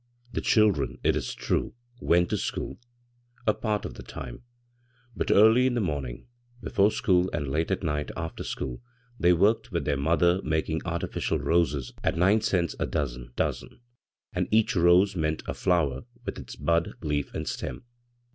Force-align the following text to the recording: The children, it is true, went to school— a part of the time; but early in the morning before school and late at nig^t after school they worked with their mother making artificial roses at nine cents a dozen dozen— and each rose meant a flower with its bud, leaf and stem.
The 0.33 0.41
children, 0.41 0.97
it 1.03 1.15
is 1.15 1.35
true, 1.35 1.75
went 1.99 2.31
to 2.31 2.37
school— 2.37 2.79
a 3.47 3.53
part 3.53 3.85
of 3.85 3.93
the 3.93 4.01
time; 4.01 4.41
but 5.15 5.29
early 5.29 5.67
in 5.67 5.75
the 5.75 5.79
morning 5.79 6.25
before 6.59 6.89
school 6.89 7.29
and 7.31 7.47
late 7.47 7.69
at 7.69 7.81
nig^t 7.81 8.09
after 8.17 8.43
school 8.43 8.81
they 9.19 9.31
worked 9.31 9.71
with 9.71 9.85
their 9.85 9.97
mother 9.97 10.41
making 10.43 10.81
artificial 10.85 11.37
roses 11.37 11.93
at 12.03 12.17
nine 12.17 12.41
cents 12.41 12.75
a 12.79 12.87
dozen 12.87 13.31
dozen— 13.35 13.79
and 14.33 14.47
each 14.49 14.75
rose 14.75 15.15
meant 15.15 15.43
a 15.47 15.53
flower 15.53 16.05
with 16.25 16.39
its 16.39 16.55
bud, 16.55 16.93
leaf 17.03 17.31
and 17.35 17.47
stem. 17.47 17.83